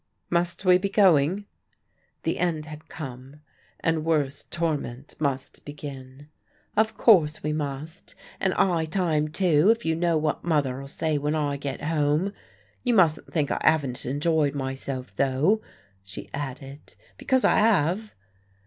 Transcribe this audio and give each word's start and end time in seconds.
"Must 0.31 0.65
we 0.65 0.79
be 0.79 0.89
going?" 0.89 1.45
The 2.23 2.39
end 2.39 2.65
had 2.65 2.89
come 2.89 3.41
and 3.81 4.03
worse 4.03 4.45
torment 4.45 5.13
must 5.19 5.63
begin. 5.63 6.27
"Of 6.75 6.97
course 6.97 7.43
we 7.43 7.53
must; 7.53 8.15
and 8.39 8.51
'igh 8.57 8.85
time 8.89 9.27
too, 9.27 9.69
if 9.69 9.85
you 9.85 9.95
knew 9.95 10.17
what 10.17 10.43
mother'll 10.43 10.87
say 10.87 11.19
when 11.19 11.35
I 11.35 11.55
get 11.57 11.83
home. 11.83 12.33
You 12.83 12.95
mustn't 12.95 13.31
think 13.31 13.51
I 13.51 13.59
'aven't 13.61 14.07
enjoyed 14.07 14.55
myself, 14.55 15.15
though," 15.15 15.61
she 16.03 16.29
added, 16.33 16.95
"because 17.19 17.45
I 17.45 17.61
'ave." 17.91 18.09